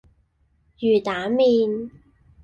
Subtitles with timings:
[0.79, 1.91] 魚蛋麪